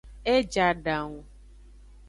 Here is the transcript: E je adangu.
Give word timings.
E 0.31 0.35
je 0.53 0.61
adangu. 0.71 1.21